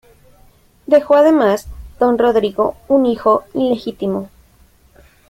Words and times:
Dejó 0.87 1.13
además, 1.13 1.67
don 1.99 2.17
Rodrigo, 2.17 2.75
un 2.87 3.05
hijo 3.05 3.43
ilegítimo. 3.53 4.31